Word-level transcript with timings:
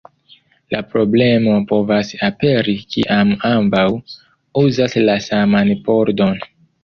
La 0.75 0.77
problemo 0.93 1.57
povas 1.71 2.09
aperi 2.29 2.75
kiam 2.95 3.35
ambaŭ 3.51 3.85
uzas 4.65 4.97
la 5.11 5.21
saman 5.29 5.71
pordon. 5.89 6.43